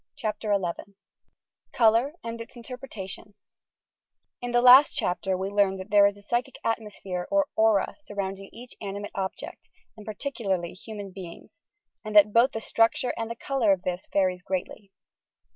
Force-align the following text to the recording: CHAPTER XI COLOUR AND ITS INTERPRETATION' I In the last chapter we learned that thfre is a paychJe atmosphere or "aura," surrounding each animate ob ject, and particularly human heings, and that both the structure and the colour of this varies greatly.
CHAPTER 0.15 0.51
XI 0.51 0.93
COLOUR 1.73 2.13
AND 2.23 2.41
ITS 2.41 2.55
INTERPRETATION' 2.55 3.35
I 3.35 3.35
In 4.41 4.51
the 4.51 4.63
last 4.63 4.93
chapter 4.95 5.37
we 5.37 5.51
learned 5.51 5.79
that 5.79 5.91
thfre 5.91 6.09
is 6.09 6.17
a 6.17 6.21
paychJe 6.21 6.55
atmosphere 6.63 7.27
or 7.29 7.45
"aura," 7.55 7.95
surrounding 7.99 8.49
each 8.51 8.73
animate 8.81 9.11
ob 9.13 9.33
ject, 9.37 9.69
and 9.95 10.03
particularly 10.03 10.73
human 10.73 11.13
heings, 11.15 11.59
and 12.03 12.15
that 12.15 12.33
both 12.33 12.53
the 12.53 12.59
structure 12.61 13.13
and 13.15 13.29
the 13.29 13.35
colour 13.35 13.71
of 13.73 13.83
this 13.83 14.07
varies 14.11 14.41
greatly. 14.41 14.91